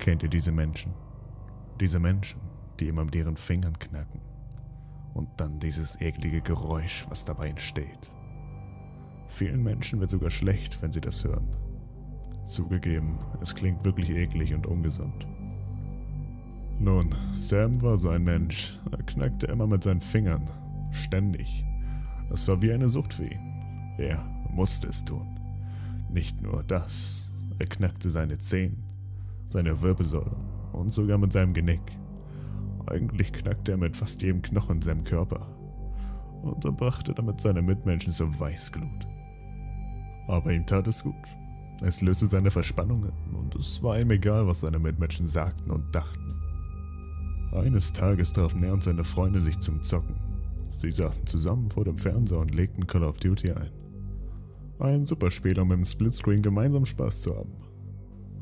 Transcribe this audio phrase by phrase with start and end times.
[0.00, 0.94] Kennt ihr diese Menschen?
[1.78, 2.40] Diese Menschen,
[2.80, 4.22] die immer mit ihren Fingern knacken.
[5.12, 8.16] Und dann dieses eklige Geräusch, was dabei entsteht.
[9.28, 11.54] Vielen Menschen wird sogar schlecht, wenn sie das hören.
[12.46, 15.26] Zugegeben, es klingt wirklich eklig und ungesund.
[16.78, 18.80] Nun, Sam war so ein Mensch.
[18.90, 20.48] Er knackte immer mit seinen Fingern.
[20.92, 21.66] Ständig.
[22.30, 23.94] Es war wie eine Sucht für ihn.
[23.98, 25.38] Er musste es tun.
[26.10, 28.89] Nicht nur das, er knackte seine Zehen,
[29.50, 30.36] seine Wirbelsäule
[30.72, 31.82] und sogar mit seinem Genick.
[32.86, 35.46] Eigentlich knackte er mit fast jedem Knochen in seinem Körper
[36.42, 39.06] und er brachte damit seine Mitmenschen zur Weißglut.
[40.28, 41.14] Aber ihm tat es gut.
[41.82, 46.34] Es löste seine Verspannungen und es war ihm egal, was seine Mitmenschen sagten und dachten.
[47.52, 50.16] Eines Tages trafen er und seine Freunde sich zum Zocken.
[50.78, 53.70] Sie saßen zusammen vor dem Fernseher und legten Call of Duty ein.
[54.78, 57.52] Ein super Spiel, um im Splitscreen gemeinsam Spaß zu haben.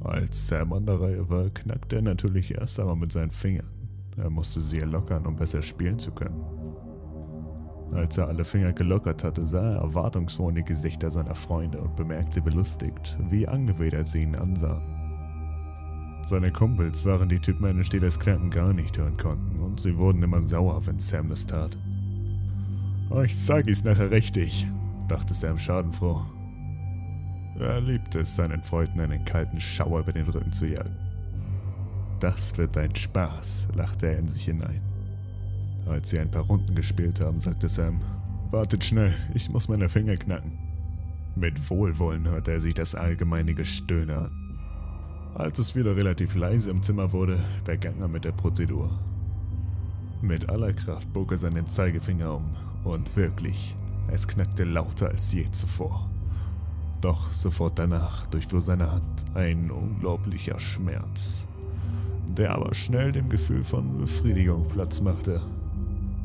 [0.00, 3.66] Als Sam an der Reihe war, knackte er natürlich erst einmal mit seinen Fingern.
[4.16, 6.44] Er musste sie lockern, um besser spielen zu können.
[7.92, 11.96] Als er alle Finger gelockert hatte, sah er erwartungsvoll in die Gesichter seiner Freunde und
[11.96, 14.82] bemerkte belustigt, wie angewidert sie ihn ansahen.
[16.26, 20.22] Seine Kumpels waren die Typmänner, die das Knacken gar nicht hören konnten und sie wurden
[20.22, 21.76] immer sauer, wenn Sam das tat.
[23.10, 24.66] Oh, ich zeig es nachher richtig,
[25.08, 26.20] dachte Sam schadenfroh.
[27.58, 30.96] Er liebte es, seinen Freunden einen kalten Schauer über den Rücken zu jagen.
[32.20, 34.80] Das wird ein Spaß, lachte er in sich hinein.
[35.86, 38.00] Als sie ein paar Runden gespielt haben, sagte Sam,
[38.50, 40.52] Wartet schnell, ich muss meine Finger knacken.
[41.36, 44.48] Mit Wohlwollen hörte er sich das allgemeine Gestöhne an.
[45.34, 48.90] Als es wieder relativ leise im Zimmer wurde, begann er mit der Prozedur.
[50.22, 52.50] Mit aller Kraft bog er seinen Zeigefinger um
[52.84, 53.76] und wirklich,
[54.10, 56.08] es knackte lauter als je zuvor.
[57.00, 61.46] Doch sofort danach durchfuhr seine Hand ein unglaublicher Schmerz,
[62.36, 65.40] der aber schnell dem Gefühl von Befriedigung Platz machte.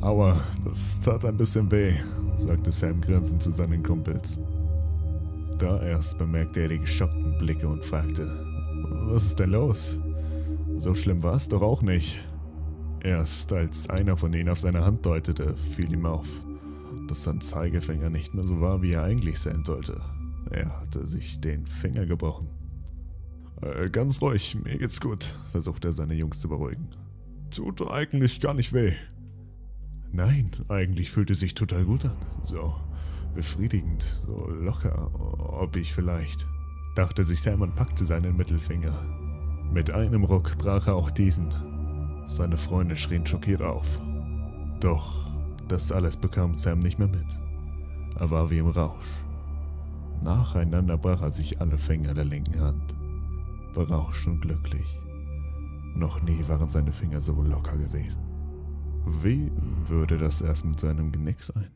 [0.00, 1.94] Aua, das tat ein bisschen weh,
[2.38, 4.40] sagte Sam grinsend zu seinen Kumpels.
[5.58, 8.28] Da erst bemerkte er die geschockten Blicke und fragte,
[9.06, 9.98] was ist denn los?
[10.78, 12.22] So schlimm war es doch auch nicht.
[13.00, 16.26] Erst als einer von ihnen auf seine Hand deutete, fiel ihm auf,
[17.06, 20.00] dass sein Zeigefinger nicht mehr so war, wie er eigentlich sein sollte.
[20.50, 22.48] Er hatte sich den Finger gebrochen.
[23.62, 26.88] Äh, ganz ruhig, mir geht's gut, versuchte er seine Jungs zu beruhigen.
[27.50, 28.92] Tut eigentlich gar nicht weh.
[30.12, 32.16] Nein, eigentlich fühlte sich total gut an.
[32.44, 32.74] So
[33.34, 35.10] befriedigend, so locker,
[35.60, 36.46] ob ich vielleicht,
[36.94, 38.94] dachte sich Sam und packte seinen Mittelfinger.
[39.70, 41.52] Mit einem Ruck brach er auch diesen.
[42.28, 44.00] Seine Freunde schrien schockiert auf.
[44.80, 45.30] Doch
[45.68, 47.26] das alles bekam Sam nicht mehr mit.
[48.18, 49.06] Er war wie im Rausch.
[50.26, 52.96] Nacheinander brach er sich alle Finger der linken Hand.
[53.74, 54.98] Berauscht und glücklich.
[55.94, 58.20] Noch nie waren seine Finger so locker gewesen.
[59.22, 59.52] Wie
[59.86, 61.68] würde das erst mit seinem Genick sein?